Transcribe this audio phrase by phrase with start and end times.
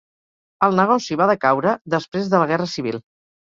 [0.67, 3.03] El negoci va decaure després de la Guerra Civil.